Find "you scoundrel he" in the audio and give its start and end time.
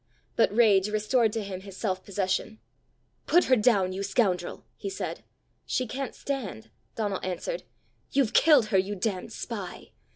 3.93-4.89